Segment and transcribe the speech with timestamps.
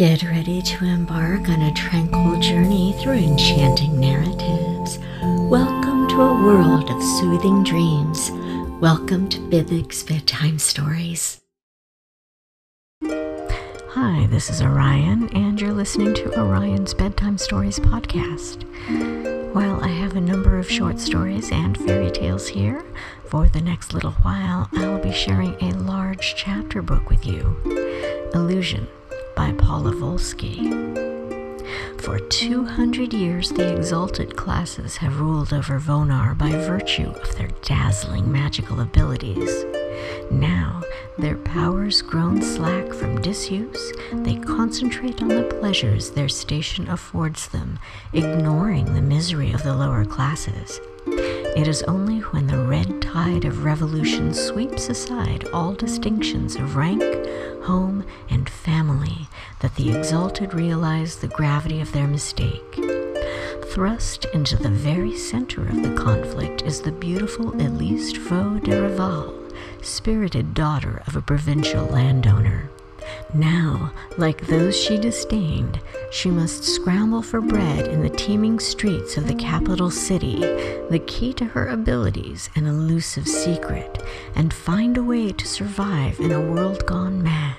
[0.00, 4.98] Get ready to embark on a tranquil journey through enchanting narratives.
[5.22, 8.30] Welcome to a world of soothing dreams.
[8.80, 11.42] Welcome to Buddug's Bedtime Stories.
[13.04, 18.64] Hi, this is Orion, and you're listening to Orion's Bedtime Stories podcast.
[19.52, 22.82] While I have a number of short stories and fairy tales here,
[23.26, 28.88] for the next little while I'll be sharing a large chapter book with you Illusion
[29.40, 30.58] by Paula Volsky.
[32.02, 38.30] For 200 years, the exalted classes have ruled over Vonahr by virtue of their dazzling
[38.30, 39.64] magical abilities.
[40.30, 40.82] Now,
[41.16, 47.78] their powers grown slack from disuse, they concentrate on the pleasures their station affords them,
[48.12, 50.80] ignoring the misery of the lower classes.
[51.56, 57.02] It is only when the red tide of revolution sweeps aside all distinctions of rank,
[57.64, 59.28] home, and family
[59.60, 62.78] that the exalted realize the gravity of their mistake.
[63.66, 68.80] Thrust into the very center of the conflict is the beautiful Eliste Faux de
[69.82, 72.70] spirited daughter of a provincial landowner.
[73.34, 79.26] Now, like those she disdained, she must scramble for bread in the teeming streets of
[79.26, 80.40] the capital city,
[80.90, 84.02] the key to her abilities an elusive secret,
[84.34, 87.56] and find a way to survive in a world gone mad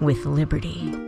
[0.00, 1.07] with liberty.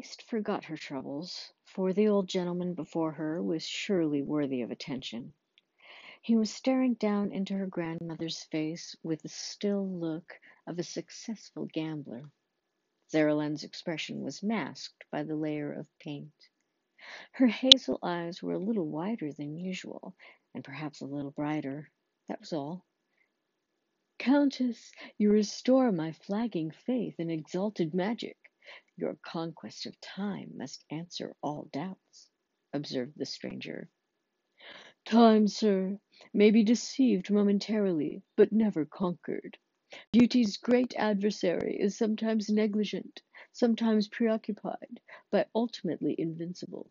[0.00, 5.34] Eliste forgot her troubles, for the old gentleman before her was surely worthy of attention.
[6.22, 11.66] He was staring down into her grandmother's face with the still look of a successful
[11.66, 12.30] gambler.
[13.10, 16.48] Zeralenn's expression was masked by the layer of paint.
[17.32, 20.16] Her hazel eyes were a little wider than usual,
[20.54, 21.92] and perhaps a little brighter.
[22.26, 22.86] That was all.
[24.18, 28.38] Countess, you restore my flagging faith in exalted magic.
[29.00, 32.28] Your conquest of time must answer all doubts,
[32.74, 33.88] observed the stranger.
[35.06, 35.98] Time, sir,
[36.34, 39.56] may be deceived momentarily, but never conquered.
[40.12, 43.22] Beauty's great adversary is sometimes negligent,
[43.52, 45.00] sometimes preoccupied,
[45.30, 46.90] but ultimately invincible.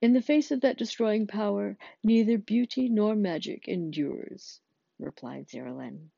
[0.00, 4.60] In the face of that destroying power, neither beauty nor magic endures,
[4.98, 6.10] replied Zeralenn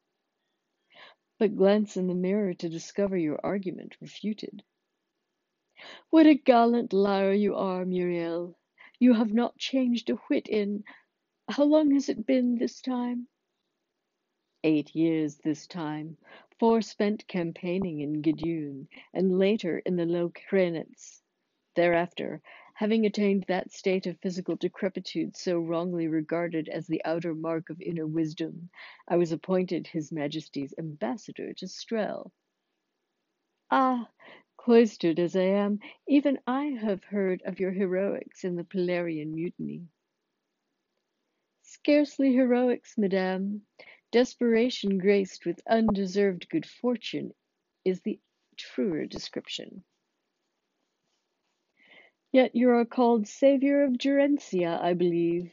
[1.39, 4.63] but glance in the mirror to discover your argument refuted.
[6.11, 8.57] What a gallant liar you are, Muriel!
[8.99, 10.85] You have not changed a whit in
[11.49, 13.29] how long has it been this time?
[14.63, 16.17] Eight years this time,
[16.59, 21.21] four spent campaigning in Gidune, and later in the Low Crenets.
[21.75, 22.41] Thereafter,
[22.79, 27.81] Having attained that state of physical decrepitude so wrongly regarded as the outer mark of
[27.81, 28.69] inner wisdom,
[29.07, 32.33] I was appointed His Majesty's ambassador to Strel.
[33.71, 34.11] Ah,
[34.57, 39.87] cloistered as I am, even I have heard of your heroics in the Pilarian mutiny.
[41.63, 43.67] Scarcely heroics, madame.
[44.11, 47.35] Desperation graced with undeserved good fortune
[47.85, 48.19] is the
[48.57, 49.85] truer description.
[52.35, 55.53] Yet you are called Saviour of Gerencia, I believe.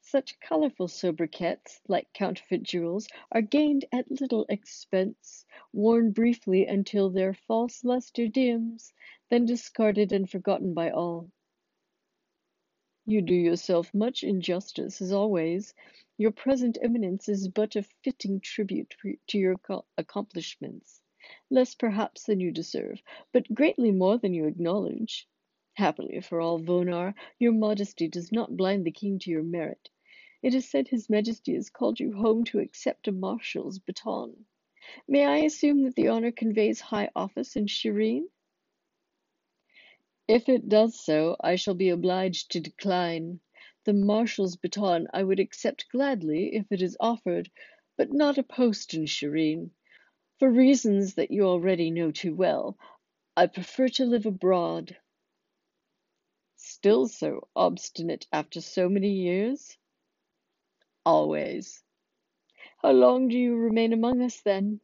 [0.00, 7.32] Such colorful sobriquets, like counterfeit jewels, are gained at little expense, worn briefly until their
[7.32, 8.92] false luster dims,
[9.30, 11.30] then discarded and forgotten by all.
[13.04, 15.74] You do yourself much injustice, as always.
[16.18, 18.96] Your present eminence is but a fitting tribute
[19.28, 19.54] to your
[19.96, 21.00] accomplishments
[21.50, 25.26] less perhaps than you deserve, but greatly more than you acknowledge.
[25.74, 29.90] Happily for all Vonahr, your modesty does not blind the king to your merit.
[30.42, 34.46] It is said his majesty has called you home to accept a marshal's baton.
[35.08, 38.30] May I assume that the honor conveys high office in Sherreen?
[40.28, 43.40] If it does so, I shall be obliged to decline.
[43.84, 47.50] The marshal's baton I would accept gladly if it is offered,
[47.96, 49.70] but not a post in Sherreen.
[50.38, 52.76] For reasons that you already know too well,
[53.36, 54.94] I prefer to live abroad.
[56.56, 59.78] Still so obstinate after so many years?
[61.06, 61.82] Always.
[62.82, 64.80] How long do you remain among us then?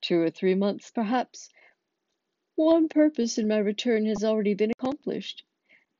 [0.00, 1.50] Two or three months, perhaps.
[2.54, 5.44] One purpose in my return has already been accomplished.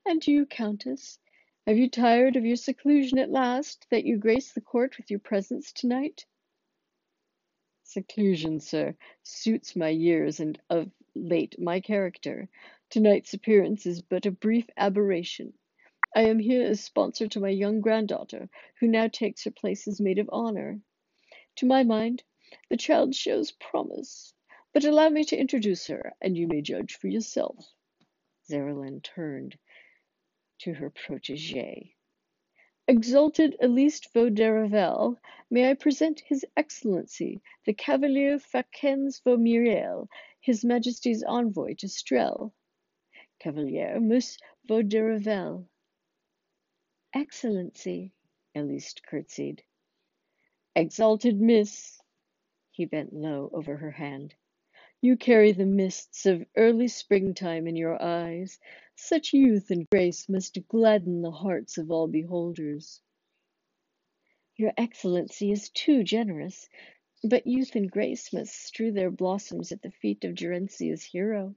[0.07, 1.19] And you, Countess,
[1.67, 5.19] have you tired of your seclusion at last, that you grace the court with your
[5.19, 6.25] presence tonight?
[7.89, 12.49] Seclusion, sir, suits my years and of late my character.
[12.89, 15.53] Tonight's appearance is but a brief aberration.
[16.13, 18.49] I am here as sponsor to my young granddaughter,
[18.81, 20.81] who now takes her place as maid of honor.
[21.55, 22.23] To my mind,
[22.69, 24.33] the child shows promise,
[24.73, 27.73] but allow me to introduce her, and you may judge for yourself.
[28.49, 29.57] Zeralenn turned
[30.59, 31.93] to her protégée.
[32.89, 35.19] Exalted Eliste Vaux
[35.49, 40.07] may I present His Excellency, the Cavalier Facens Vaumiriel,
[40.39, 42.53] His Majesty's envoy to Strel.
[43.39, 44.37] Cavalier Mus
[44.69, 45.65] Vaux
[47.13, 48.13] Excellency,
[48.55, 49.63] Eliste curtsied.
[50.73, 51.99] Exalted Miss,
[52.71, 54.33] he bent low over her hand.
[55.01, 58.59] You carry the mists of early springtime in your eyes.
[58.99, 62.99] Such youth and grace must gladden the hearts of all beholders.
[64.55, 66.67] Your Excellency is too generous,
[67.23, 71.55] but youth and grace must strew their blossoms at the feet of Gerencia's hero.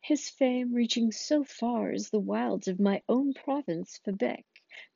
[0.00, 4.44] His fame, reaching so far as the wilds of my own province, Febec,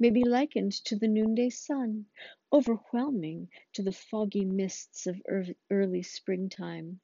[0.00, 2.06] may be likened to the noonday sun,
[2.52, 5.22] overwhelming to the foggy mists of
[5.70, 7.00] early springtime.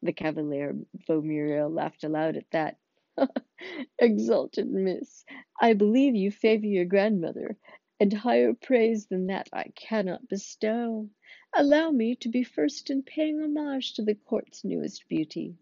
[0.00, 0.74] The Cavalier
[1.06, 2.79] Vaumiriel laughed aloud at that.
[3.98, 5.24] Exalted Miss,
[5.60, 7.58] I believe you favor your grandmother,
[8.00, 11.10] and higher praise than that I cannot bestow.
[11.54, 15.56] Allow me to be first in paying homage to the court's newest beauty.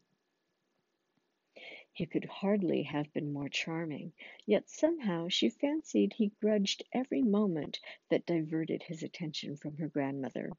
[1.92, 4.12] He could hardly have been more charming,
[4.46, 10.52] yet somehow she fancied he grudged every moment that diverted his attention from her grandmother.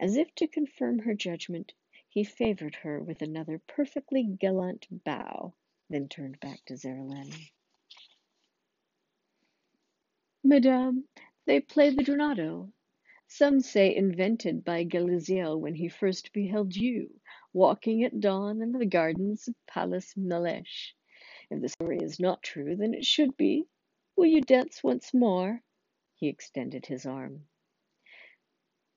[0.00, 1.74] As if to confirm her judgment,
[2.08, 5.54] he favored her with another perfectly gallant bow,
[5.92, 7.30] then turned back to Zeralenn.
[10.42, 11.04] Madame,
[11.46, 12.72] they play the Jornado.
[13.28, 17.10] Some say invented by Glazieil when he first beheld you,
[17.52, 20.66] walking at dawn in the gardens of Palace Melech.
[21.50, 23.66] If the story is not true, then it should be.
[24.16, 25.60] Will you dance once more?
[26.14, 27.46] He extended his arm.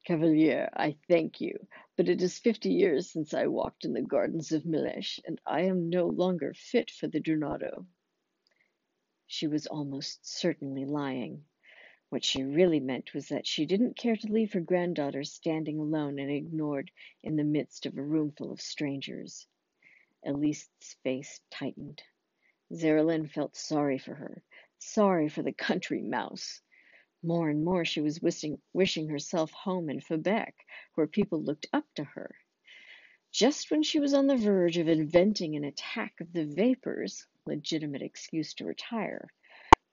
[0.06, 1.68] Cavalier, I thank you,
[1.98, 5.62] but it is fifty years since I walked in the gardens of Melech, and I
[5.62, 7.88] am no longer fit for the Jornado.
[9.25, 11.44] She was almost certainly lying.
[12.10, 16.19] What she really meant was that she didn't care to leave her granddaughter standing alone
[16.19, 16.92] and ignored
[17.24, 19.48] in the midst of a roomful of strangers.
[20.24, 22.04] Eliste's face tightened.
[22.72, 24.44] Zeralenn felt sorry for her,
[24.78, 26.62] sorry for the country mouse.
[27.25, 30.54] More and more she was wishing, wishing herself home in Febec,
[30.94, 32.38] where people looked up to her.
[33.31, 38.04] Just when she was on the verge of inventing an attack of the vapors, legitimate
[38.04, 39.33] excuse to retire,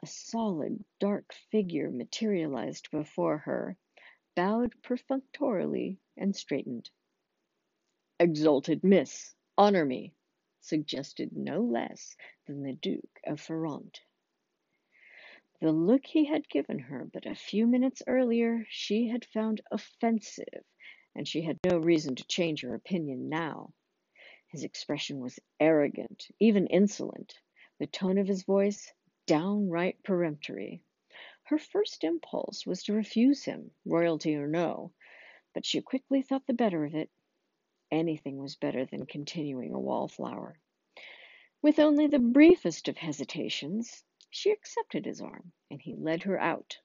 [0.02, 3.78] a solid, dark figure materialized before her,
[4.36, 6.90] bowed perfunctorily, and straightened.
[8.20, 10.14] Exalted Miss, honor me,
[10.60, 14.02] suggested no less than the Duke of Feronte.
[15.62, 20.64] The look he had given her but a few minutes earlier she had found offensive,
[21.14, 23.72] and she had no reason to change her opinion now.
[24.48, 27.38] His expression was arrogant, even insolent,
[27.78, 28.92] the tone of his voice
[29.26, 30.82] downright peremptory.
[31.44, 34.90] Her first impulse was to refuse him, royalty or no,
[35.54, 37.08] but she quickly thought the better of it.
[37.92, 40.58] Anything was better than continuing a wallflower.
[41.62, 44.02] With only the briefest of hesitations,
[44.34, 46.80] she accepted his arm, and he led her out.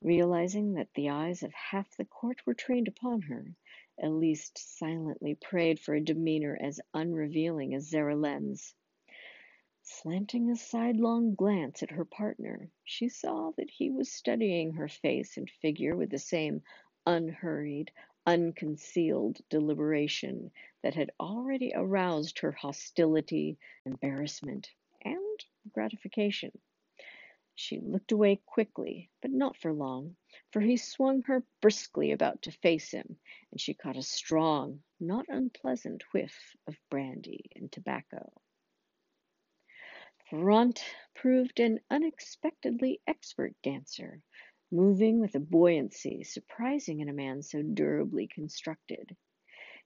[0.00, 3.56] Realizing that the eyes of half the court were trained upon her,
[4.00, 8.76] Eliste silently prayed for a demeanor as unrevealing as Zeralenn's.
[9.82, 15.36] Slanting a sidelong glance at her partner, she saw that he was studying her face
[15.36, 16.62] and figure with the same
[17.04, 17.90] unhurried,
[18.24, 20.52] unconcealed deliberation
[20.82, 24.70] that had already aroused her hostility, embarrassment,
[25.72, 26.52] gratification.
[27.54, 30.16] She looked away quickly, but not for long,
[30.50, 33.18] for he swung her briskly about to face him,
[33.50, 38.32] and she caught a strong, not unpleasant whiff of brandy and tobacco.
[40.30, 40.82] Feronte
[41.14, 44.22] proved an unexpectedly expert dancer,
[44.70, 49.14] moving with a buoyancy surprising in a man so durably constructed.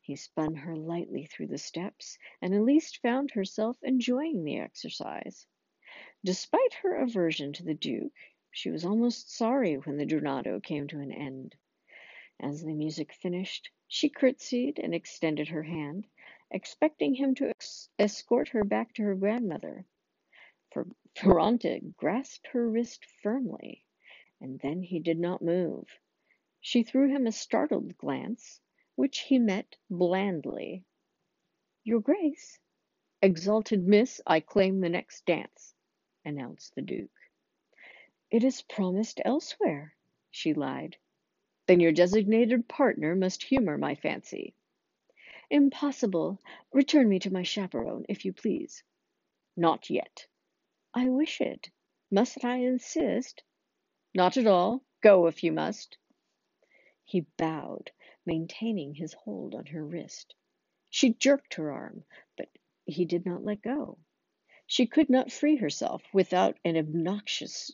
[0.09, 5.49] He spun her lightly through the steps, and Eliste found herself enjoying the exercise.
[6.25, 8.13] Despite her aversion to the Duke,
[8.53, 11.57] she was almost sorry when the Jornado came to an end.
[12.39, 16.07] As the music finished, she curtsied and extended her hand,
[16.53, 17.53] expecting him to
[17.99, 19.87] escort her back to her grandmother.
[20.71, 20.87] For
[21.17, 23.85] Feronte grasped her wrist firmly,
[24.41, 25.99] and then he did not move.
[26.61, 28.61] She threw him a startled glance,
[28.97, 30.85] which he met blandly.
[31.85, 32.59] Your Grace,
[33.23, 35.75] exalted Miss, I claim the next dance,
[36.25, 37.11] announced the Duke.
[38.31, 39.95] It is promised elsewhere,
[40.31, 40.97] she lied.
[41.67, 44.55] Then your designated partner must humor my fancy.
[45.51, 46.41] Impossible.
[46.73, 48.83] Return me to my chaperon, if you please.
[49.57, 50.27] Not yet.
[50.95, 51.71] I wish it.
[52.11, 53.43] Must I insist?
[54.15, 54.83] Not at all.
[55.03, 55.99] Go if you must.
[57.09, 57.93] He bowed,
[58.25, 60.35] maintaining his hold on her wrist.
[60.91, 62.05] She jerked her arm,
[62.37, 62.49] but
[62.85, 63.99] he did not let go.
[64.67, 67.71] She could not free herself without an obnoxious,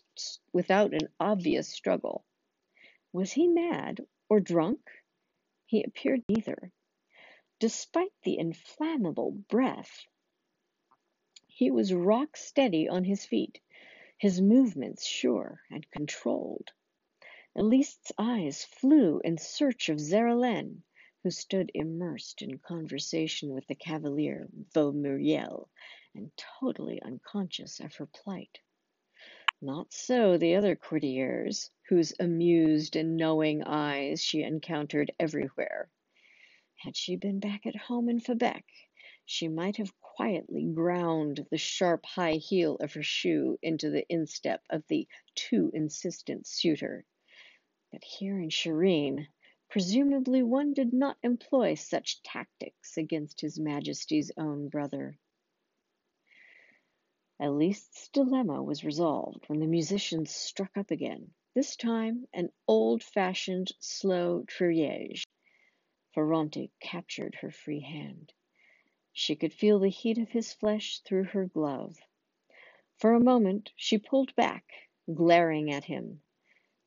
[0.52, 2.26] without an obvious struggle.
[3.14, 4.90] Was he mad or drunk?
[5.64, 6.70] He appeared neither.
[7.58, 10.04] Despite the inflammable breath,
[11.46, 13.62] he was rock steady on his feet,
[14.18, 16.72] his movements sure and controlled.
[17.54, 20.82] Eliste's eyes flew in search of Zeralenn,
[21.22, 25.68] who stood immersed in conversation with the cavalier Vaumuriel
[26.14, 28.60] and totally unconscious of her plight.
[29.60, 35.90] Not so the other courtiers, whose amused and knowing eyes she encountered everywhere.
[36.76, 38.64] Had she been back at home in Quebec,
[39.26, 44.64] she might have quietly ground the sharp high heel of her shoe into the instep
[44.70, 47.04] of the too insistent suitor.
[47.92, 49.28] But here in Sherreen,
[49.68, 55.18] presumably one did not employ such tactics against His Majesty's own brother.
[57.38, 64.42] Eliste's dilemma was resolved when the musicians struck up again, this time an old-fashioned slow
[64.44, 65.24] triage.
[66.14, 68.32] Feronte captured her free hand.
[69.12, 71.98] She could feel the heat of his flesh through her glove.
[72.96, 74.64] For a moment she pulled back,
[75.12, 76.22] glaring at him,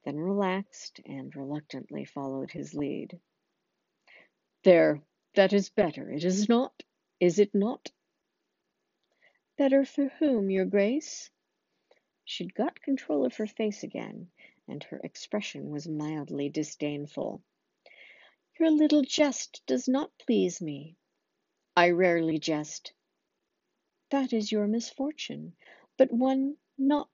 [0.05, 3.19] then relaxed and reluctantly followed his lead.
[4.63, 5.01] There,
[5.33, 6.83] that is better, it is not?
[7.19, 7.91] Is it not?
[9.57, 11.29] Better for whom, your grace?
[12.23, 14.29] She'd got control of her face again,
[14.67, 17.41] and her expression was mildly disdainful.
[18.59, 20.97] Your little jest does not please me.
[21.75, 22.93] I rarely jest.
[24.11, 25.55] That is your misfortune,
[25.97, 27.09] but one not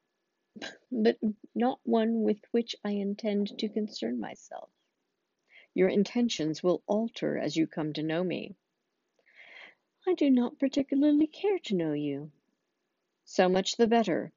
[0.91, 1.17] but
[1.55, 4.69] not one with which I intend to concern myself.
[5.73, 8.55] Your intentions will alter as you come to know me.
[10.05, 12.31] I do not particularly care to know you.
[13.23, 14.33] So much the better.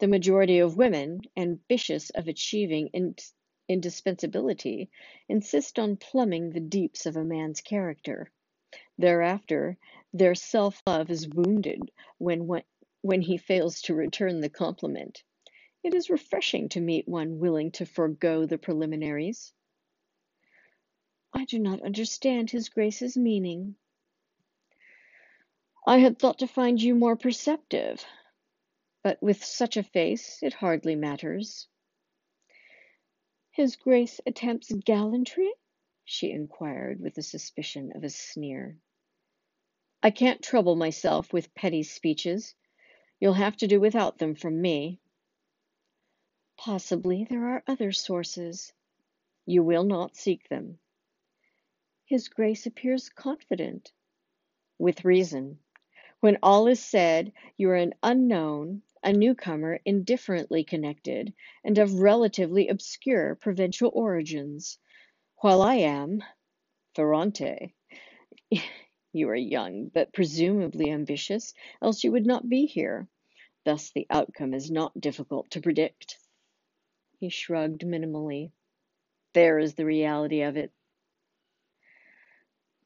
[0.00, 3.14] The majority of women, ambitious of achieving
[3.68, 4.90] indispensability,
[5.28, 8.30] insist on plumbing the deeps of a man's character.
[8.98, 9.78] Thereafter,
[10.12, 12.46] their self love is wounded when,
[13.00, 15.22] when he fails to return the compliment.
[15.84, 19.52] It is refreshing to meet one willing to forego the preliminaries.
[21.30, 23.76] I do not understand His Grace's meaning.
[25.86, 28.02] I had thought to find you more perceptive,
[29.02, 31.68] but with such a face it hardly matters.
[33.50, 35.52] His Grace attempts gallantry?
[36.02, 38.78] she inquired with the suspicion of a sneer.
[40.02, 42.54] I can't trouble myself with petty speeches.
[43.20, 44.98] You'll have to do without them from me.
[46.64, 48.72] Possibly there are other sources.
[49.44, 50.78] You will not seek them.
[52.06, 53.92] His Grace appears confident.
[54.78, 55.58] With reason.
[56.20, 62.68] When all is said, you are an unknown, a newcomer indifferently connected, and of relatively
[62.68, 64.78] obscure provincial origins,
[65.42, 66.24] while I am
[66.96, 67.74] Feronte.
[69.12, 71.52] You are young, but presumably ambitious,
[71.82, 73.06] else you would not be here.
[73.66, 76.18] Thus the outcome is not difficult to predict.
[77.20, 78.52] He shrugged minimally.
[79.32, 80.72] There is the reality of it.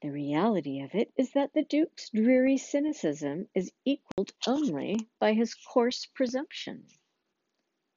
[0.01, 5.55] The reality of it is that the Duke's dreary cynicism is equalled only by his
[5.55, 6.87] coarse presumption.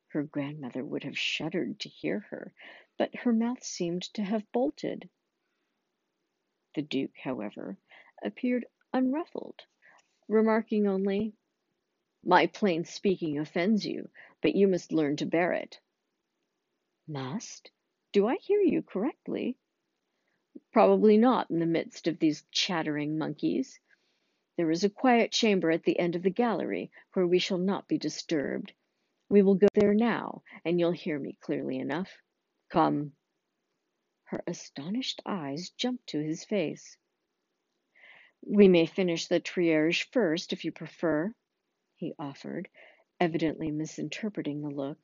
[0.08, 2.52] Her grandmother would have shuddered to hear her,
[2.98, 5.08] but her mouth seemed to have bolted.
[6.74, 7.78] The Duke, however,
[8.22, 9.64] appeared unruffled,
[10.28, 11.34] remarking only,
[12.24, 14.10] My plain speaking offends you,
[14.40, 15.80] but you must learn to bear it.
[17.08, 17.70] Must?
[18.12, 19.56] Do I hear you correctly?
[20.72, 23.80] Probably not in the midst of these chattering monkeys.
[24.56, 27.88] There is a quiet chamber at the end of the gallery where we shall not
[27.88, 28.72] be disturbed.
[29.28, 32.10] We will go there now, and you'll hear me clearly enough.
[32.68, 33.16] Come.
[34.24, 36.96] Her astonished eyes jumped to his face.
[38.42, 41.34] We may finish the triage first, if you prefer,
[41.96, 42.68] he offered,
[43.18, 44.98] evidently misinterpreting the look.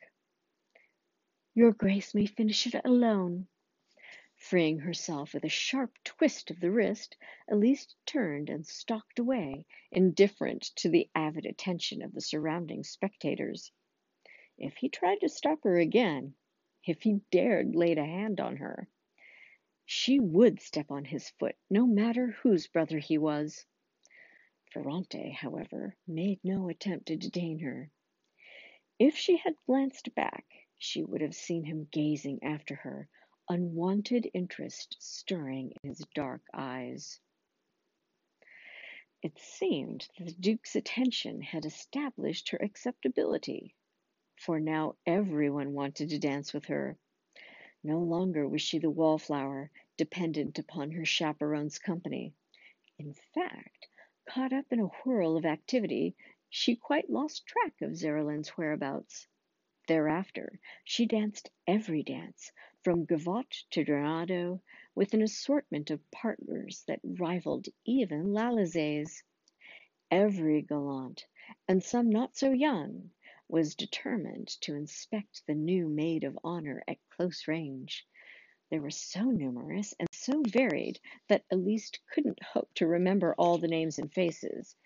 [1.59, 3.49] Your Grace may finish it alone.
[4.37, 7.17] Freeing herself with a sharp twist of the wrist,
[7.50, 13.73] Eliste turned and stalked away, indifferent to the avid attention of the surrounding spectators.
[14.57, 16.37] if he tried to stop her again,
[16.87, 18.88] if he dared lay a hand on her,
[19.85, 23.67] she would step on his foot, no matter whose brother he was.
[24.73, 27.91] Feronte, however, made no attempt to detain her.
[29.00, 33.08] If she had glanced back, she would have seen him gazing after her,
[33.49, 37.20] unwonted interest stirring in his dark eyes.
[39.20, 43.75] It seemed that the Duke's attention had established her acceptability,
[44.37, 46.97] for now everyone wanted to dance with her.
[47.82, 52.35] No longer was she the wallflower, dependent upon her chaperone's company.
[52.99, 53.88] In fact,
[54.28, 56.14] caught up in a whirl of activity,
[56.50, 59.26] she quite lost track of Zeralenn's whereabouts.
[59.88, 62.52] Thereafter, she danced every dance,
[62.85, 64.61] from gavotte to dorado,
[64.95, 69.23] with an assortment of partners that rivaled even l'Alizé's.
[70.11, 71.26] Every gallant,
[71.66, 73.12] and some not so young,
[73.49, 78.07] was determined to inspect the new maid of honor at close range.
[78.68, 83.68] They were so numerous and so varied that Eliste couldn't hope to remember all the
[83.68, 84.76] names and faces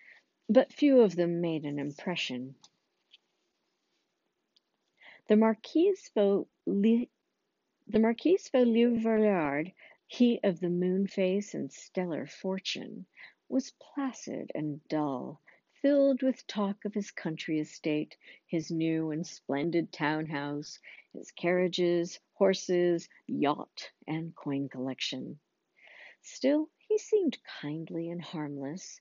[0.49, 2.55] but few of them made an impression.
[5.29, 7.07] The Marquise Faux the
[10.05, 13.05] he of the moon face and stellar fortune,
[13.47, 15.39] was placid and dull,
[15.81, 20.79] filled with talk of his country estate, his new and splendid town house,
[21.13, 25.39] his carriages, horses, yacht, and coin collection.
[26.21, 28.99] Still, he seemed kindly and harmless,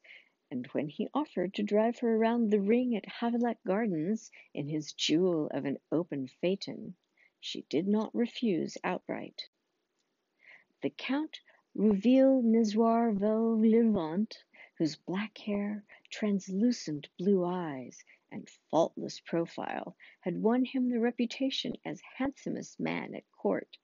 [0.52, 4.92] and when he offered to drive her around the ring at Havelock Gardens in his
[4.92, 6.94] jewel of an open phaeton,
[7.40, 9.48] she did not refuse outright.
[10.82, 11.40] The Count
[11.74, 13.58] Rouville Nizoir Vaux
[14.76, 22.02] whose black hair, translucent blue eyes, and faultless profile had won him the reputation as
[22.18, 23.78] handsomest man at court,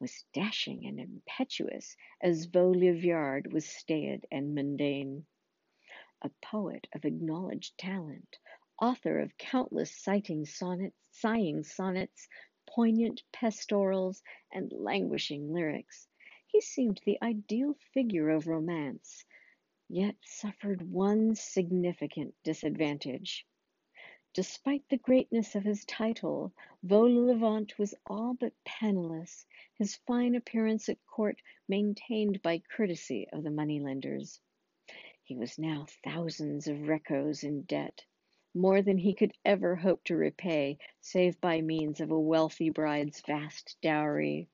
[0.00, 2.76] was dashing and impetuous as Vaux
[3.52, 5.24] was staid and mundane
[6.22, 8.38] a poet of acknowledged talent,
[8.80, 12.28] author of countless sighing sonnets, sighing sonnets,
[12.66, 16.06] poignant pastorals, and languishing lyrics.
[16.46, 19.24] He seemed the ideal figure of romance,
[19.88, 23.46] yet suffered one significant disadvantage.
[24.34, 26.52] Despite the greatness of his title,
[26.82, 29.46] Vaux was all but penniless,
[29.78, 34.40] his fine appearance at court maintained by courtesy of the moneylenders.
[35.30, 38.04] He was now thousands of récos in debt,
[38.52, 43.20] more than he could ever hope to repay save by means of a wealthy bride's
[43.20, 44.48] vast dowry.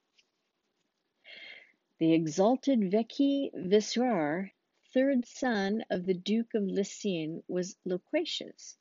[1.99, 4.51] The exalted Vecchi Viceroy,
[4.93, 8.77] third son of the Duke of Lessines, was loquacious,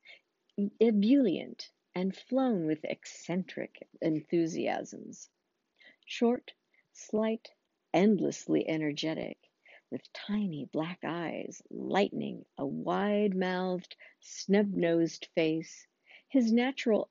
[0.82, 5.30] ebullient, and flown with eccentric enthusiasms.
[6.06, 6.52] Short,
[6.92, 7.52] slight,
[7.94, 9.38] endlessly energetic,
[9.92, 15.88] with tiny black eyes, lightning, a wide mouthed, snub nosed face.
[16.30, 17.10] His natural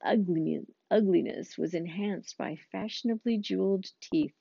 [0.91, 4.37] ugliness was enhanced by fashionably jeweled teeth.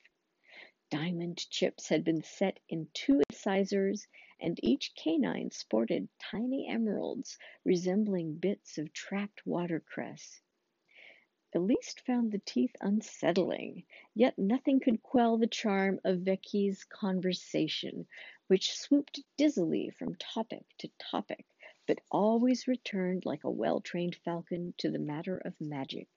[0.91, 4.05] Diamond chips had been set in two incisors,
[4.39, 10.42] and each canine sported tiny emeralds resembling bits of trapped watercress.
[11.55, 13.83] Eliste found the teeth unsettling,
[14.15, 18.07] yet nothing could quell the charm of Vecchi's conversation,
[18.47, 21.45] which swooped dizzily from topic to topic,
[21.85, 26.07] but always returned like a well trained falcon to the matter of magic.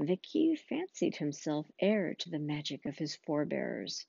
[0.00, 4.04] Vecchi fancied himself heir to the magic of his forebears.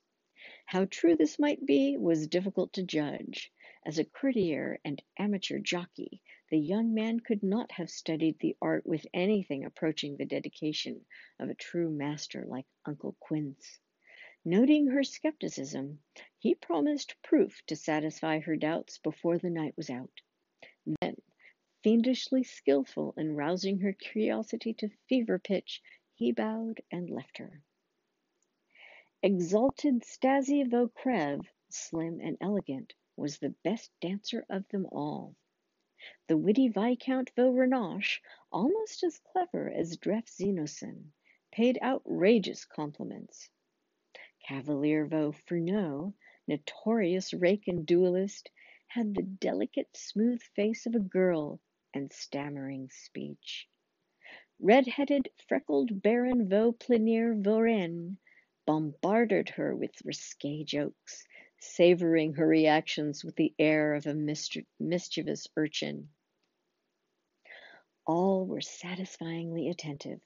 [0.66, 3.52] How true this might be was difficult to judge.
[3.86, 6.20] As a courtier and amateur jockey,
[6.52, 11.02] the young man could not have studied the art with anything approaching the dedication
[11.38, 13.80] of a true master like Uncle Quinz.
[14.44, 16.02] Noting her skepticism,
[16.38, 20.20] he promised proof to satisfy her doubts before the night was out.
[21.00, 21.16] Then,
[21.82, 25.80] fiendishly skilful in rousing her curiosity to fever pitch,
[26.16, 27.62] he bowed and left her.
[29.22, 35.34] Exalted Stasie Vaucrève, slim and elegant, was the best dancer of them all.
[36.26, 40.26] The witty Viscount Vauvernache, almost as clever as Dreff
[41.52, 43.50] paid outrageous compliments.
[44.44, 46.14] Cavalier Vaufremneau,
[46.48, 48.48] notorious rake and duellist,
[48.88, 51.60] had the delicate, smooth face of a girl
[51.94, 53.68] and stammering speech.
[54.58, 58.16] Red-headed, freckled Baron Vauplenier Vaurien
[58.66, 61.24] bombarded her with risque jokes,
[61.62, 66.08] savoring her reactions with the air of a mischievous urchin.
[68.04, 70.20] All were satisfyingly attentive.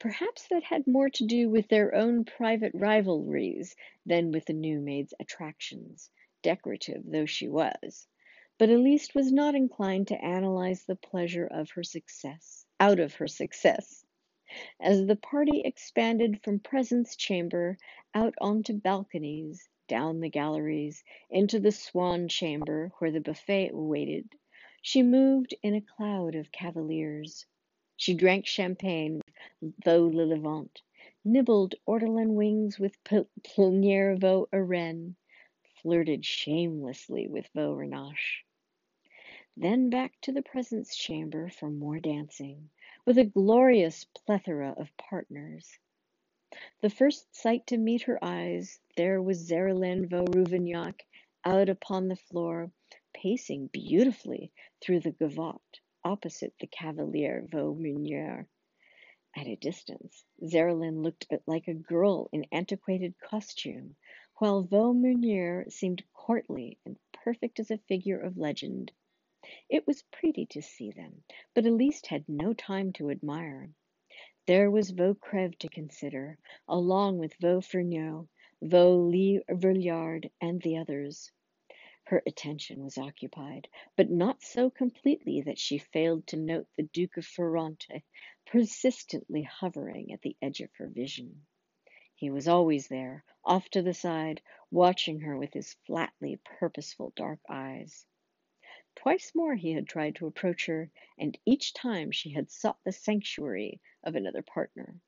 [0.00, 4.80] Perhaps that had more to do with their own private rivalries than with the new
[4.80, 6.10] maid's attractions,
[6.42, 8.08] decorative though she was.
[8.58, 13.28] But Eliste was not inclined to analyze the pleasure of her success out of her
[13.28, 14.04] success.
[14.80, 17.78] As the party expanded from presence chamber
[18.14, 24.28] out onto balconies, down the galleries, into the swan chamber where the buffet waited,
[24.80, 27.46] she moved in a cloud of cavaliers.
[27.96, 29.20] She drank champagne
[29.60, 30.82] with Vaux le Levant,
[31.24, 32.96] nibbled ortolan wings with
[33.42, 35.16] Pleniere Vaux Arène,
[35.82, 38.44] flirted shamelessly with Vaux Renache.
[39.56, 42.70] Then back to the presence chamber for more dancing,
[43.04, 45.78] with a glorious plethora of partners.
[46.80, 50.94] The first sight to meet her eyes, there was Zeralenn Vaux
[51.44, 52.72] out upon the floor,
[53.12, 58.48] pacing beautifully through the gavotte opposite the Cavalier Vaux Meunier.
[59.36, 63.96] At a distance, Zeralenn looked like a girl in antiquated costume,
[64.38, 68.90] while Vaux Meunier seemed courtly and perfect as a figure of legend.
[69.68, 73.68] It was pretty to see them, but Eliste had no time to admire.
[74.48, 78.30] There was Vaucrève to consider, along with Vaux Fourneau,
[78.62, 79.12] Vaux
[79.50, 81.30] Villard, and the others.
[82.04, 87.18] Her attention was occupied, but not so completely that she failed to note the Duke
[87.18, 88.02] of Feronte
[88.46, 91.44] persistently hovering at the edge of her vision.
[92.14, 97.40] He was always there, off to the side, watching her with his flatly purposeful dark
[97.50, 98.06] eyes.
[98.94, 102.92] Twice more he had tried to approach her, and each time she had sought the
[102.92, 104.98] sanctuary of another partner.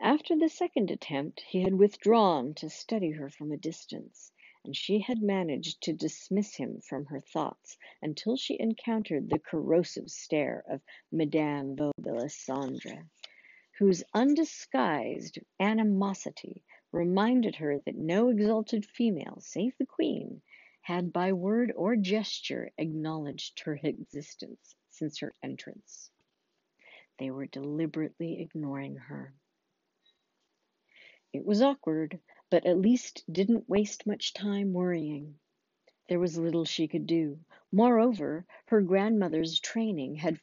[0.00, 4.32] After the second attempt, he had withdrawn to study her from a distance
[4.64, 10.10] and she had managed to dismiss him from her thoughts until she encountered the corrosive
[10.10, 10.80] stare of
[11.12, 13.08] Madame Vaubyessandre,
[13.78, 20.40] whose undisguised animosity reminded her that no exalted female save the queen
[20.80, 26.10] had by word or gesture acknowledged her existence since her entrance.
[27.18, 29.34] They were deliberately ignoring her.
[31.32, 35.38] It was awkward, but at least didn't waste much time worrying.
[36.08, 37.40] There was little she could do.
[37.72, 40.40] Moreover, her grandmother's training had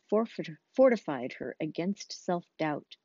[0.75, 2.97] fortified her against self doubt.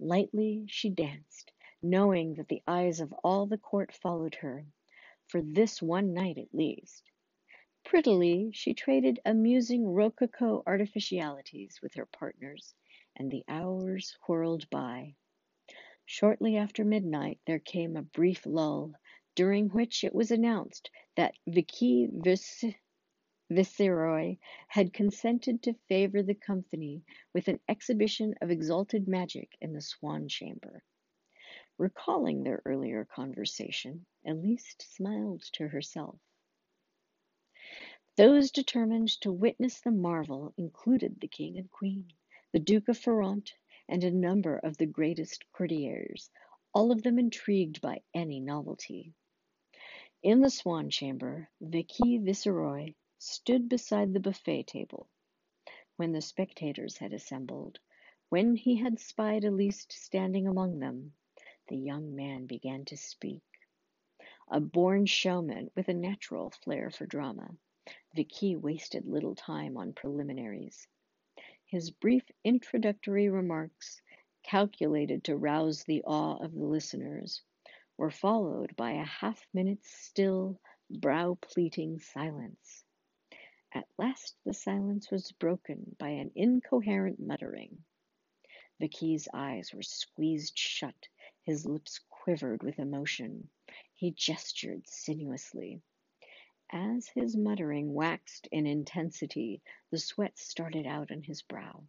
[0.00, 4.66] Lightly she danced, knowing that the eyes of all the court followed her,
[5.28, 7.11] for this one night at least.
[7.84, 12.76] Prettily she traded amusing rococo artificialities with her partners,
[13.16, 15.16] and the hours whirled by.
[16.06, 18.94] Shortly after midnight there came a brief lull,
[19.34, 22.06] during which it was announced that Vicky
[23.50, 24.36] Viceroy
[24.68, 30.28] had consented to favor the company with an exhibition of exalted magic in the Swan
[30.28, 30.84] Chamber.
[31.78, 36.20] Recalling their earlier conversation, Eliste smiled to herself.
[38.14, 42.12] Those determined to witness the marvel included the king and queen,
[42.52, 43.54] the Duke of Feronte,
[43.88, 46.28] and a number of the greatest courtiers,
[46.74, 49.14] all of them intrigued by any novelty.
[50.22, 55.08] In the swan chamber, the Vicky Viceroy stood beside the buffet table.
[55.96, 57.78] When the spectators had assembled,
[58.28, 61.14] when he had spied Eliste standing among them,
[61.68, 63.40] the young man began to speak.
[64.48, 67.56] A born showman with a natural flair for drama,
[68.14, 70.86] Vicky wasted little time on preliminaries.
[71.64, 74.02] His brief introductory remarks,
[74.42, 77.42] calculated to rouse the awe of the listeners,
[77.96, 82.84] were followed by a half minute's still, brow pleating silence.
[83.72, 87.84] At last the silence was broken by an incoherent muttering.
[88.78, 91.08] Vicky's eyes were squeezed shut,
[91.42, 93.48] his lips quivered with emotion.
[93.94, 95.80] He gestured sinuously.
[96.74, 101.84] As his muttering waxed in intensity, the sweat started out on his brow.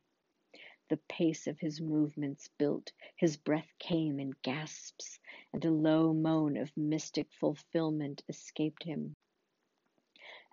[0.89, 5.21] The pace of his movements built, his breath came in gasps,
[5.53, 9.15] and a low moan of mystic fulfillment escaped him.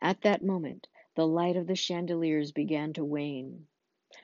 [0.01, 3.67] At that moment, the light of the chandeliers began to wane.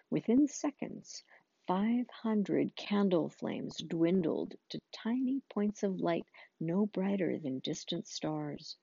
[0.09, 1.25] Within seconds,
[1.67, 6.27] five hundred candle flames dwindled to tiny points of light
[6.61, 8.77] no brighter than distant stars.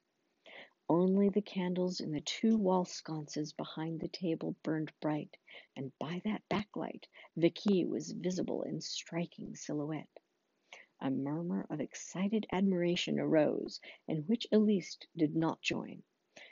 [0.89, 5.37] Only the candles in the two wall sconces behind the table burned bright,
[5.77, 10.19] and by that backlight Vicky was visible in striking silhouette.
[10.99, 16.03] A murmur of excited admiration arose, in which Eliste did not join.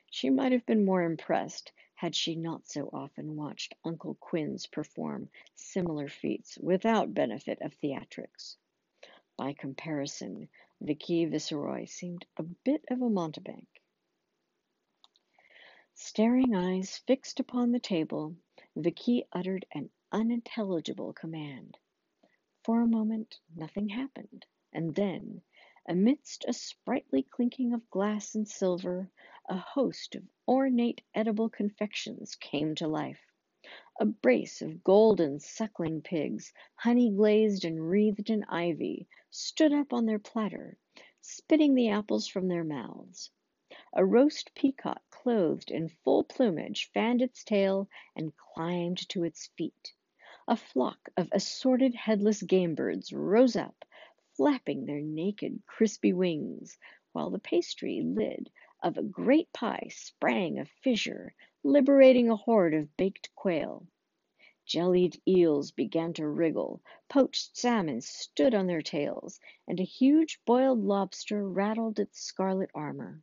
[0.10, 5.30] She might have been more impressed had she not so often watched Uncle Quinz perform
[5.56, 8.56] similar feats without benefit of theatrics.
[9.36, 10.48] By comparison,
[10.80, 13.67] Vicky Viceroy seemed a bit of a mountebank.
[16.04, 18.36] Staring eyes fixed upon the table,
[18.76, 21.78] Vicky uttered an unintelligible command.
[22.64, 25.44] For a moment nothing happened, and then,
[25.88, 29.12] amidst a sprightly clinking of glass and silver,
[29.48, 33.22] a host of ornate edible confections came to life.
[34.00, 40.08] A brace of golden suckling pigs, honey glazed and wreathed in ivy, stood up on
[40.08, 40.80] their platter,
[41.22, 43.30] spitting the apples from their mouths.
[43.93, 49.93] A roast peacock clothed in full plumage fanned its tail and climbed to its feet.
[50.47, 53.84] A flock of assorted headless game birds rose up,
[54.38, 56.77] flapping their naked, crispy wings,
[57.12, 58.49] while the pastry lid
[58.82, 63.86] of a great pie sprang a fissure, liberating a horde of baked quail.
[64.65, 70.80] Jellied eels began to wriggle, poached salmon stood on their tails, and a huge boiled
[70.80, 73.21] lobster rattled its scarlet armor.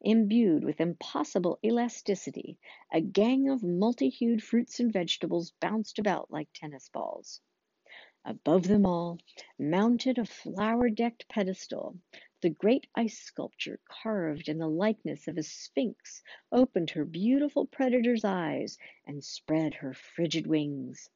[0.00, 2.58] Imbued with impossible elasticity,
[2.92, 7.40] a gang of multi-hued fruits and vegetables bounced about like tennis balls.
[8.24, 9.20] Above them all,
[9.56, 11.96] mounted a flower-decked pedestal,
[12.40, 18.24] the great ice sculpture carved in the likeness of a sphinx opened her beautiful predator's
[18.24, 21.08] eyes and spread her frigid wings.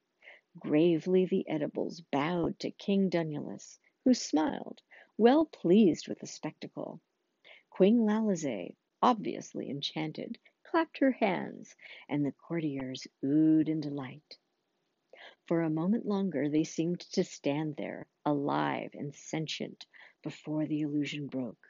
[0.57, 4.83] Gravely the edibles bowed to King Dunulus, who smiled,
[5.19, 7.01] well pleased with the spectacle.
[7.75, 11.75] Queen Lallazay, obviously enchanted, clapped her hands,
[12.07, 14.37] and the courtiers oohed in delight.
[15.47, 19.87] For a moment longer they seemed to stand there, alive and sentient,
[20.23, 21.67] before the illusion broke.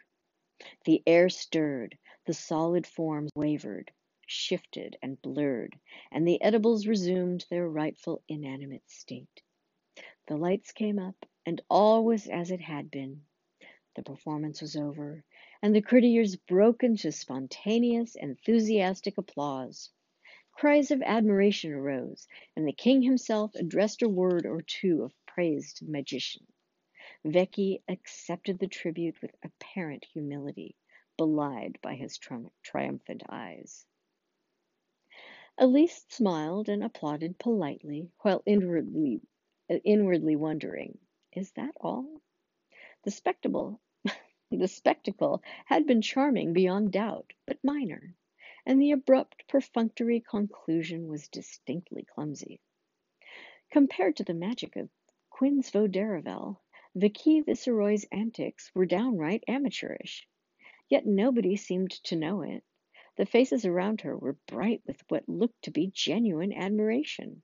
[0.86, 3.92] The air stirred, the solid forms wavered,
[4.26, 5.78] shifted, and blurred,
[6.10, 9.42] and the edibles resumed their rightful inanimate state.
[10.26, 13.24] The lights came up, and all was as it had been.
[13.94, 15.24] The performance was over,
[15.62, 19.90] and the courtiers broke into spontaneous, enthusiastic applause.
[20.52, 25.72] Cries of admiration arose, and the king himself addressed a word or two of praise
[25.74, 26.46] to the magician.
[27.24, 30.74] Vecchi accepted the tribute with apparent humility,
[31.16, 33.86] belied by his tri- triumphant eyes.
[35.58, 39.20] Eliste smiled and applauded politely, while inwardly,
[39.84, 40.98] inwardly wondering,
[41.32, 42.20] is that all?
[43.04, 43.80] The spectacle
[44.56, 48.14] the spectacle had been charming beyond doubt, but minor,
[48.66, 52.60] and the abrupt, perfunctory conclusion was distinctly clumsy.
[53.70, 54.90] Compared to the magic of
[55.30, 56.58] Quinz vo Derrivalle,
[56.94, 60.28] Vicky Viceroy's antics were downright amateurish.
[60.88, 62.62] Yet nobody seemed to know it.
[63.16, 67.42] The faces around her were bright with what looked to be genuine admiration.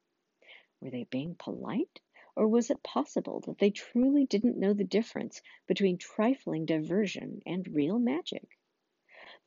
[0.80, 2.00] Were they being polite?
[2.38, 7.66] Or was it possible that they truly didn't know the difference between trifling diversion and
[7.66, 8.56] real magic?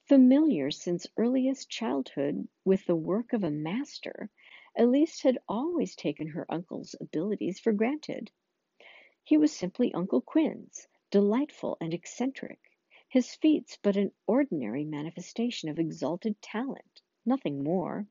[0.09, 4.29] Familiar since earliest childhood with the work of a master,
[4.77, 8.29] Eliste had always taken her uncle's abilities for granted.
[9.23, 12.59] He was simply Uncle Quinz, delightful and eccentric,
[13.07, 18.05] his feats but an ordinary manifestation of exalted talent, nothing more.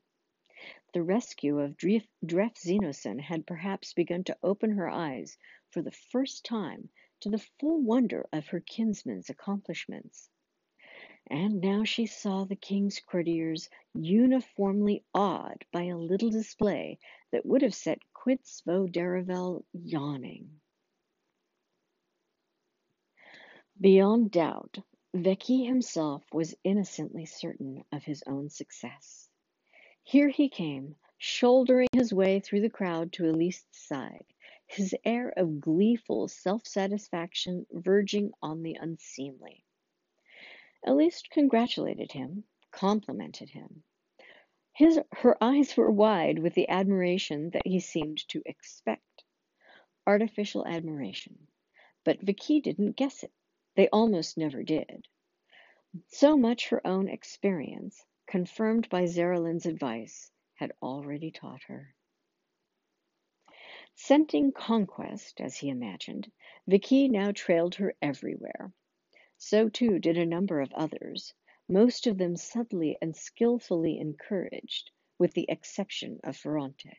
[0.93, 5.37] The rescue of Drephzinoson had perhaps begun to open her eyes
[5.69, 6.87] for the first time
[7.19, 10.29] to the full wonder of her kinsman's accomplishments.
[11.27, 16.99] And now she saw the king's courtiers uniformly awed by a little display
[17.31, 20.61] that would have set Quinz vo Derrivalle yawning.
[23.79, 24.77] Beyond doubt,
[25.13, 29.30] Vecchi himself was innocently certain of his own success.
[30.03, 34.25] Here he came, shouldering his way through the crowd to Eliste's side,
[34.65, 39.63] his air of gleeful self satisfaction verging on the unseemly.
[40.85, 43.83] Eliste congratulated him, complimented him.
[44.73, 49.23] His, her eyes were wide with the admiration that he seemed to expect.
[50.07, 51.47] Artificial admiration.
[52.03, 53.31] But Vicky didn't guess it.
[53.75, 55.07] They almost never did.
[56.07, 61.93] So much her own experience, confirmed by Zeralenn's advice, had already taught her.
[63.93, 66.31] Scenting conquest, as he imagined,
[66.65, 68.71] Vicky now trailed her everywhere.
[69.37, 71.33] So too did a number of others,
[71.67, 76.95] most of them subtly and skillfully encouraged, with the exception of Feronte.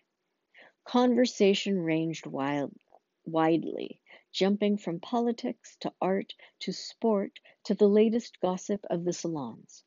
[0.85, 2.77] Conversation ranged wild,
[3.25, 9.83] widely, jumping from politics to art to sport to the latest gossip of the salons.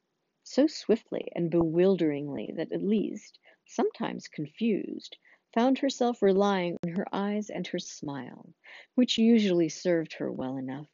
[0.48, 5.18] So swiftly and bewilderingly that Eliste, sometimes confused,
[5.56, 8.54] found herself relying on her eyes and her smile,
[8.94, 10.88] which usually served her well enough.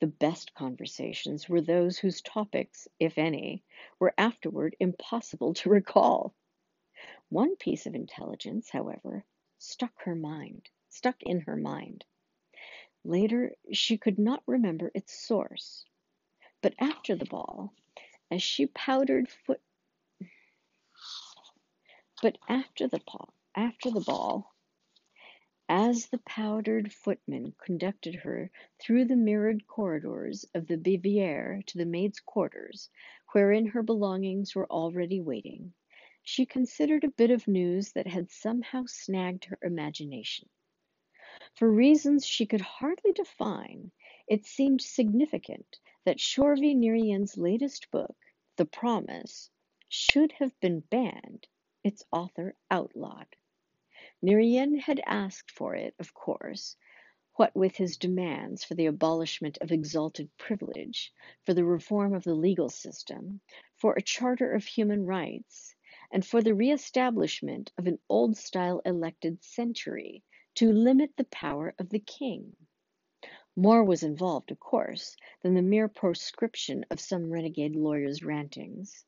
[0.00, 3.64] The best conversations were those whose topics, if any,
[3.98, 6.34] were afterward impossible to recall.
[7.30, 9.24] One piece of intelligence, however,
[9.56, 12.04] stuck her mind, stuck in her mind.
[13.04, 15.86] Later, she could not remember its source,
[16.60, 17.72] but after the ball,
[18.30, 19.60] as she powdered foot
[22.22, 24.54] but after the ball, after the ball,
[25.68, 31.86] as the powdered footman conducted her through the mirrored corridors of the Biviere to the
[31.86, 32.90] maids' quarters,
[33.32, 35.72] wherein her belongings were already waiting,
[36.22, 40.48] she considered a bit of news that had somehow snagged her imagination.
[41.54, 43.92] For reasons she could hardly define,
[44.30, 48.16] it seemed significant that Shorvi Nerienne's latest book,
[48.58, 49.50] The Promise,
[49.88, 51.48] should have been banned,
[51.82, 53.26] its author outlawed.
[54.22, 56.76] Nerienne had asked for it, of course,
[57.34, 61.12] what with his demands for the abolishment of exalted privilege,
[61.44, 63.40] for the reform of the legal system,
[63.74, 65.74] for a charter of human rights,
[66.12, 70.22] and for the re-establishment of an old-style elected century
[70.54, 72.54] to limit the power of the king.
[73.62, 79.04] More was involved, of course, than the mere proscription of some renegade lawyer's rantings.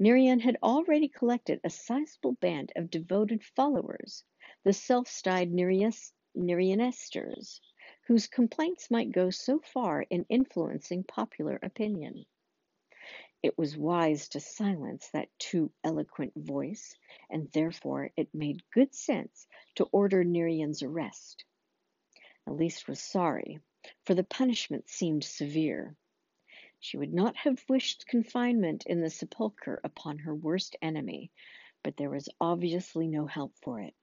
[0.00, 4.24] Nerienne had already collected a sizable band of devoted followers,
[4.64, 7.60] the self-styled Nirianesters,
[8.08, 12.26] whose complaints might go so far in influencing popular opinion.
[13.40, 16.96] It was wise to silence that too eloquent voice,
[17.30, 19.46] and therefore it made good sense
[19.76, 21.44] to order Nerienne's arrest.
[22.48, 23.60] Eliste was sorry,
[24.04, 25.96] for the punishment seemed severe.
[26.80, 31.30] She would not have wished confinement in the sepulchre upon her worst enemy,
[31.82, 33.94] but there was obviously no help for it.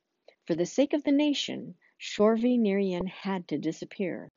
[0.48, 4.32] For the sake of the nation, Shorvi Nerienne had to disappear.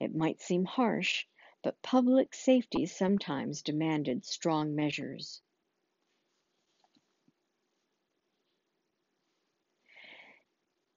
[0.00, 1.26] It might seem harsh,
[1.62, 5.42] but public safety sometimes demanded strong measures.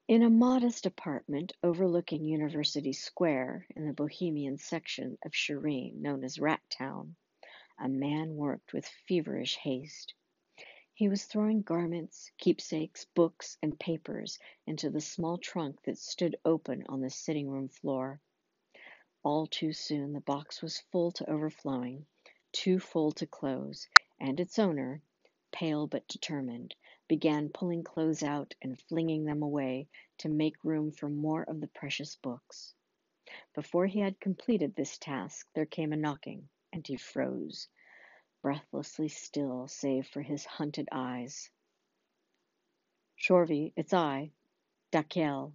[0.07, 6.37] In a modest apartment overlooking University Square in the Bohemian section of Sherreen known as
[6.37, 7.15] Rat Town,
[7.79, 10.13] a man worked with feverish haste.
[10.93, 14.37] He was throwing garments, keepsakes, books, and papers
[14.67, 18.21] into the small trunk that stood open on the sitting room floor.
[19.23, 22.05] All too soon the box was full to overflowing,
[22.51, 23.87] too full to close,
[24.19, 25.01] and its owner,
[25.51, 26.75] pale but determined,
[27.07, 29.87] began pulling clothes out and flinging them away
[30.17, 32.73] to make room for more of the precious books.
[33.53, 37.67] Before he had completed this task, there came a knocking, and he froze,
[38.41, 41.49] breathlessly still save for his hunted eyes.
[43.17, 44.31] Shorvi, it's I,
[44.91, 45.53] Dakel,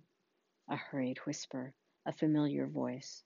[0.68, 1.74] a hurried whisper,
[2.06, 3.22] a familiar voice.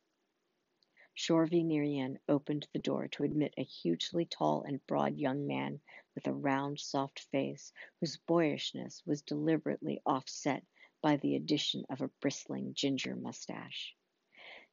[1.16, 5.80] Shorvi Nerienne opened the door to admit a hugely tall and broad young man
[6.16, 10.64] with a round, soft face, whose boyishness was deliberately offset
[11.00, 13.94] by the addition of a bristling ginger mustache.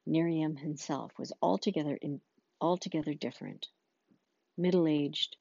[0.08, 2.20] Nerienne himself was altogether in,
[2.60, 3.68] altogether different.
[4.58, 5.38] Middle-aged,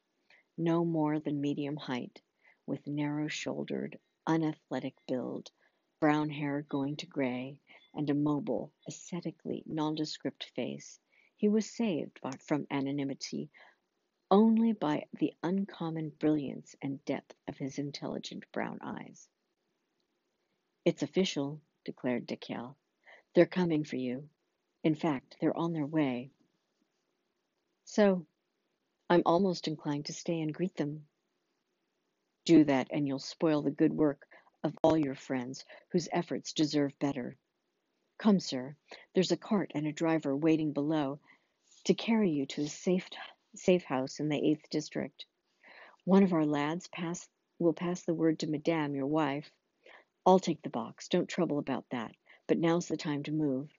[0.59, 2.21] no more than medium height,
[2.67, 5.51] with narrow-shouldered, unathletic build,
[5.99, 7.59] brown hair going to gray,
[7.95, 10.99] and a mobile, ascetically nondescript face,
[11.37, 13.51] he was saved from anonymity
[14.31, 19.29] only by the uncommon brilliance and depth of his intelligent brown eyes.
[20.85, 22.77] It's official, declared Dakel.
[23.35, 24.29] They're coming for you.
[24.85, 26.31] In fact, they're on their way.
[27.85, 28.27] So,
[29.09, 31.07] I'm almost inclined to stay and greet them.
[32.45, 34.27] Do that, and you'll spoil the good work
[34.63, 37.37] of all your friends whose efforts deserve better.
[38.21, 38.77] Come, sir,
[39.15, 41.21] there's a cart and a driver waiting below
[41.85, 43.09] to carry you to a safe,
[43.55, 45.25] safe house in the 8th district.
[46.05, 49.51] One of our lads pass, will pass the word to Madame, your wife.
[50.27, 52.15] I'll take the box, don't trouble about that,
[52.47, 53.71] but now's the time to move.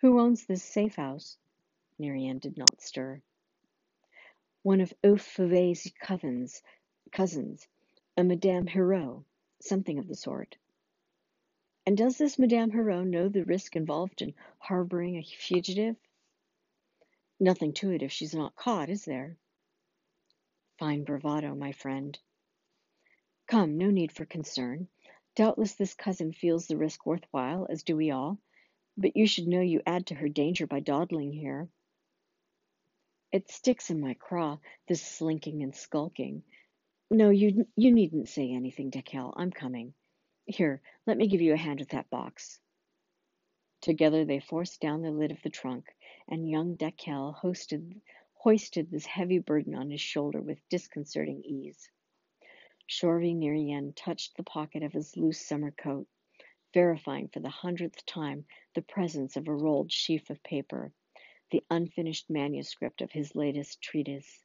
[0.00, 1.38] Who owns this safe house?
[2.00, 3.22] Nerienne did not stir.
[4.64, 6.60] One of Euphues' cousins,
[7.12, 7.68] cousins,
[8.16, 9.24] a Madame Hero,
[9.60, 10.56] something of the sort.
[11.86, 15.94] And does this Madame Hero know the risk involved in harboring a fugitive?
[17.38, 19.36] Nothing to it if she's not caught, is there?
[20.78, 22.18] Fine bravado, my friend.
[23.46, 24.88] Come, no need for concern.
[25.36, 28.38] Doubtless this cousin feels the risk worthwhile, as do we all,
[28.96, 31.68] but you should know you add to her danger by dawdling here.
[33.30, 34.58] It sticks in my craw,
[34.88, 36.42] this slinking and skulking.
[37.10, 39.32] No, you you needn't say anything, Dackel.
[39.36, 39.94] I'm coming.
[40.48, 42.60] Here, let me give you a hand with that box.
[43.80, 45.92] Together they forced down the lid of the trunk,
[46.28, 48.00] and young Dackel hoisted,
[48.34, 51.90] hoisted this heavy burden on his shoulder with disconcerting ease.
[52.88, 56.06] Shorvi Nerienne touched the pocket of his loose summer coat,
[56.72, 60.92] verifying for the hundredth time the presence of a rolled sheaf of paper,
[61.50, 64.44] the unfinished manuscript of his latest treatise.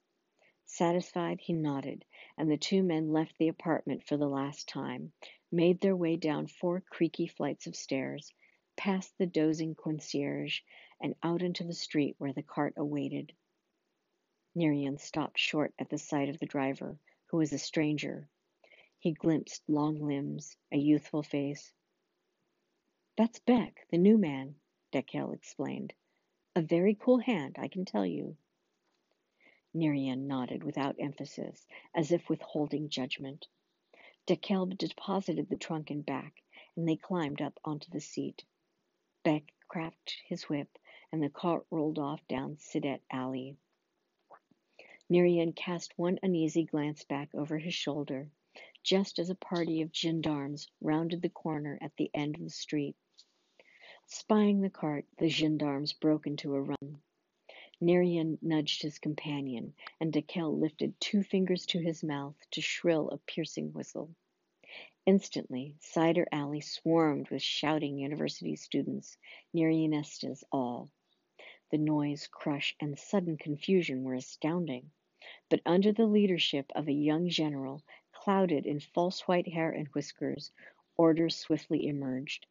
[0.66, 2.06] Satisfied, he nodded,
[2.40, 5.12] and the two men left the apartment for the last time,
[5.52, 8.34] made their way down four creaky flights of stairs,
[8.78, 10.62] past the dozing concierge,
[11.02, 13.34] and out into the street where the cart awaited.
[14.56, 16.98] Nerienne stopped short at the sight of the driver,
[17.28, 18.28] who was a stranger.
[19.00, 21.72] He glimpsed long limbs, a youthful face.
[23.18, 24.56] That's Beck, the new man,
[24.92, 25.94] Dackel explained.
[26.56, 28.36] A very cool hand, I can tell you.
[29.74, 33.48] Nerienne nodded without emphasis, as if withholding judgment.
[34.28, 36.44] Dackel deposited the trunk in back,
[36.76, 38.46] and they climbed up onto the seat.
[39.24, 40.78] Beck cracked his whip,
[41.12, 43.58] and the cart rolled off down Cider Alley.
[45.10, 48.30] Nerienne cast one uneasy glance back over his shoulder,
[48.84, 52.96] just as a party of gendarmes rounded the corner at the end of the street.
[54.06, 57.02] Spying the cart, the gendarmes broke into a run.
[57.84, 63.18] Nerienne nudged his companion, and Dackel lifted two fingers to his mouth to shrill a
[63.18, 64.14] piercing whistle.
[65.08, 69.18] Instantly, Cider Alley swarmed with shouting university students,
[69.52, 70.92] Nerianistas all.
[71.72, 74.92] The noise, crush, and sudden confusion were astounding.
[75.50, 80.52] But under the leadership of a young general, clouded in false white hair and whiskers,
[80.98, 82.46] order swiftly emerged.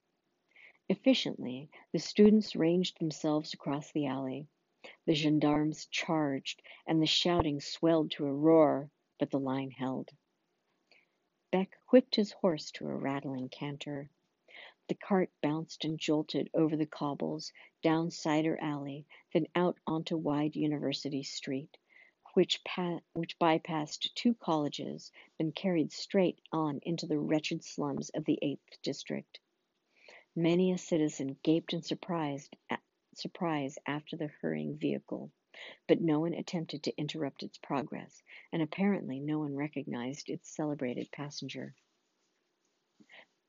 [0.88, 4.48] Efficiently, the students ranged themselves across the alley.
[5.04, 10.08] The gendarmes charged, and the shouting swelled to a roar, but the line held.
[11.50, 14.08] Beck whipped his horse to a rattling canter.
[14.88, 17.52] The cart bounced and jolted over the cobbles,
[17.82, 19.04] down Cider Alley,
[19.34, 21.76] then out onto wide University Street,
[22.32, 28.24] which, pa- which bypassed two colleges, then carried straight on into the wretched slums of
[28.24, 29.40] the Eighth District.
[30.34, 32.48] Many a citizen gaped in surprise
[33.14, 35.32] surprise after the hurrying vehicle,
[35.88, 41.10] but no one attempted to interrupt its progress, and apparently no one recognized its celebrated
[41.12, 41.74] passenger.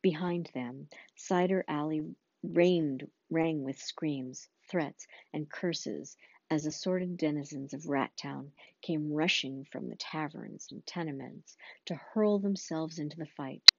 [0.01, 6.17] Behind them, Cider Alley rained, rang with screams, threats, and curses
[6.49, 12.39] as assorted denizens of Rat Town came rushing from the taverns and tenements to hurl
[12.39, 13.73] themselves into the fight.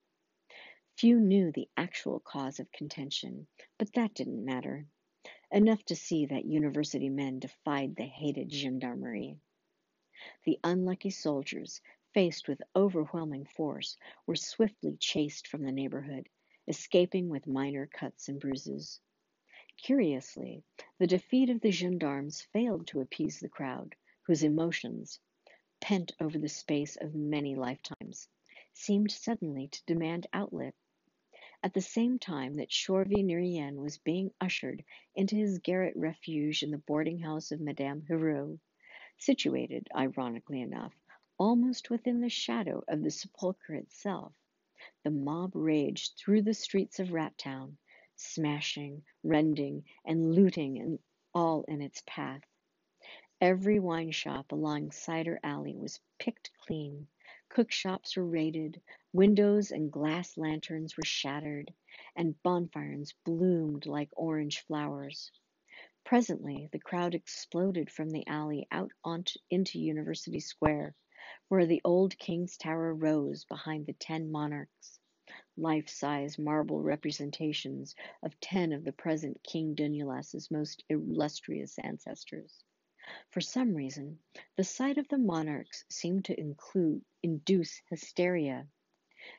[0.99, 4.89] Few knew the actual cause of contention, but that didn't matter.
[5.55, 9.37] Enough to see that university men defied the hated gendarmerie.
[10.45, 11.83] The unlucky soldiers,
[12.15, 16.31] faced with overwhelming force, were swiftly chased from the neighborhood,
[16.67, 18.99] escaping with minor cuts and bruises.
[19.77, 20.65] Curiously,
[20.97, 25.21] the defeat of the gendarmes failed to appease the crowd, whose emotions,
[25.83, 28.27] pent over the space of many lifetimes,
[28.73, 30.75] seemed suddenly to demand outlet.
[31.65, 34.85] At the same time that Shorvi Nerienne was being ushered
[35.15, 38.59] into his garret refuge in the boarding house of Madame Heroux,
[39.19, 40.93] situated, ironically enough,
[41.39, 44.33] almost within the shadow of the sepulchre itself,
[45.05, 47.77] the mob raged through the streets of Rattown,
[48.17, 50.99] smashing, rending, and looting in,
[51.33, 52.43] all in its path.
[53.41, 57.07] Every wine shop along Cider Alley was picked clean,
[57.55, 58.81] cook shops were raided,
[59.13, 61.71] windows and glass lanterns were shattered,
[62.17, 65.31] and bonfires bloomed like orange flowers.
[66.03, 70.95] Presently the crowd exploded from the alley out onto, into University Square,
[71.49, 74.99] where the old King's Tower rose behind the ten monarchs,
[75.59, 82.65] life size marble representations of ten of the present King Dunulas's most illustrious ancestors.
[83.31, 84.21] For some reason,
[84.57, 88.69] the sight of the monarchs seemed to include, induce hysteria.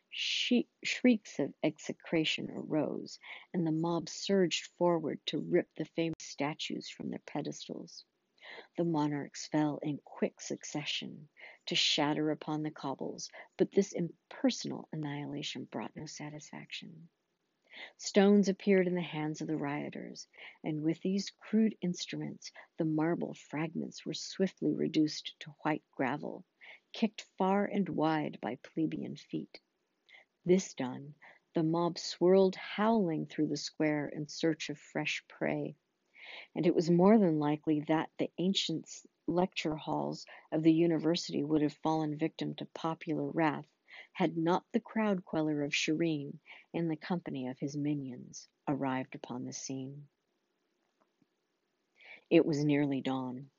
[0.09, 3.20] She- shrieks of execration arose,
[3.53, 8.05] and the mob surged forward to rip the famous statues from their pedestals.
[8.78, 11.30] The monarchs fell in quick succession
[11.68, 17.09] to shatter upon the cobbles, but this impersonal annihilation brought no satisfaction.
[17.97, 20.28] Stones appeared in the hands of the rioters,
[20.63, 26.45] and with these crude instruments the marble fragments were swiftly reduced to white gravel,
[26.91, 29.59] kicked far and wide by plebeian feet.
[30.45, 31.15] This done,
[31.55, 35.76] the mob swirled howling through the square in search of fresh prey,
[36.53, 38.88] and it was more than likely that the ancient
[39.26, 43.65] lecture halls of the university would have fallen victim to popular wrath
[44.14, 46.39] had not the crowd queller of Sherreen,
[46.72, 50.07] in the company of his minions, arrived upon the scene.
[52.30, 53.49] It was nearly dawn.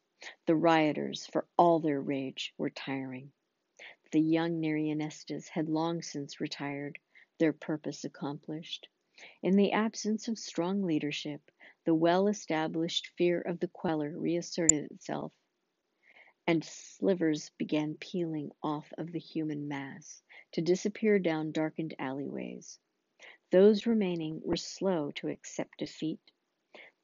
[0.47, 3.33] The rioters, for all their rage, were tiring.
[4.13, 6.99] The young Narianestas had long since retired,
[7.39, 8.89] their purpose accomplished.
[9.43, 11.51] In the absence of strong leadership,
[11.85, 15.33] the well established fear of the queller reasserted itself,
[16.47, 20.23] and slivers began peeling off of the human mass
[20.53, 22.79] to disappear down darkened alleyways.
[23.51, 26.21] Those remaining were slow to accept defeat.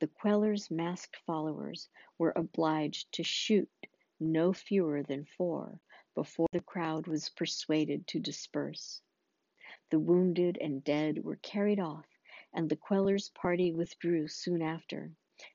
[0.01, 1.89] The queller's masked followers
[2.19, 3.71] were obliged to shoot
[4.19, 5.81] no fewer than four
[6.15, 9.01] before the crowd was persuaded to disperse.
[9.91, 12.07] The wounded and dead were carried off,
[12.53, 15.13] and the queller's party withdrew soon after,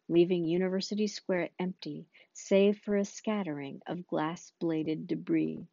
[0.09, 5.65] leaving University Square empty save for a scattering of glass bladed debris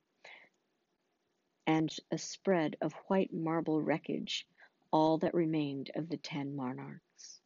[1.67, 4.47] and a spread of white marble wreckage,
[4.91, 7.41] all that remained of the Ten Monarchs.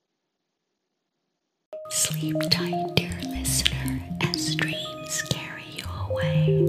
[1.91, 6.67] Sleep tight, dear listener, as dreams carry you away.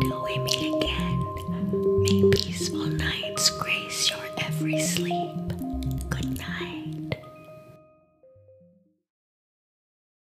[0.00, 5.43] Until we meet again, may peaceful nights grace your every sleep.